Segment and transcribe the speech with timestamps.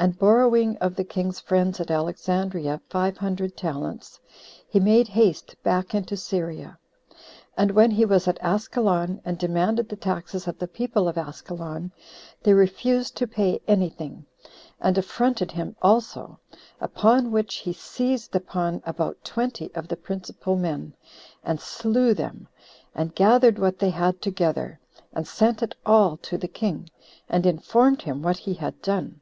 [0.00, 4.20] And borrowing of the king's friends at Alexandria five hundred talents,
[4.68, 6.78] he made haste back into Syria.
[7.56, 11.90] And when he was at Askelon, and demanded the taxes of the people of Askelon,
[12.44, 14.24] they refused to pay any thing,
[14.80, 16.38] and affronted him also;
[16.80, 20.94] upon which he seized upon about twenty of the principal men,
[21.42, 22.46] and slew them,
[22.94, 24.78] and gathered what they had together,
[25.12, 26.88] and sent it all to the king,
[27.28, 29.20] and informed him what he had done.